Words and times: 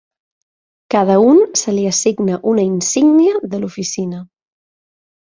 Cada 0.93 1.17
un 1.31 1.41
se 1.59 1.73
li 1.75 1.83
assigna 1.89 2.39
una 2.51 2.63
insígnia 2.69 3.35
de 3.53 3.59
l'oficina. 3.65 4.23